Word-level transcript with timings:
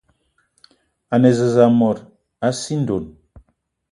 A 1.13 1.15
ne 1.21 1.29
zeze 1.37 1.65
mot 1.79 1.97
a 2.45 2.47
sii 2.59 2.79
ndonn 2.81 3.05